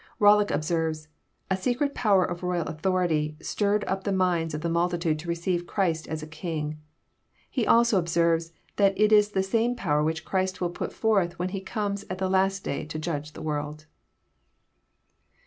[0.19, 1.09] KoUock observes:"
[1.51, 5.67] A secret power of royal authority stirred up the minds of the multitude to receive
[5.67, 6.79] Christ as a king."
[7.51, 11.49] He also observes that it is the same power which Christ will put forth when
[11.49, 13.85] He comes at the last day to Judge the world.